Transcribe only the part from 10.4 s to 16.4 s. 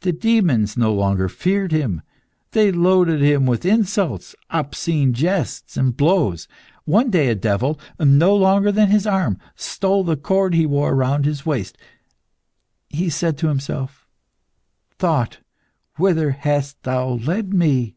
he wore round his waist. He said to himself "Thought, whither